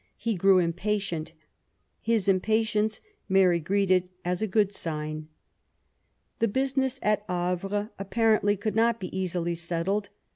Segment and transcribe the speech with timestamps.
[0.27, 1.31] —he grew impatient.
[1.99, 5.27] His impatience Mary greeted as a good sign.
[6.39, 10.09] The business at Havre apparently could not be easily settled.